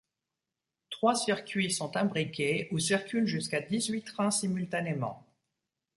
[0.89, 5.23] Trois circuits sont imbriqués où circulent jusqu'à dix huit trains simultanément.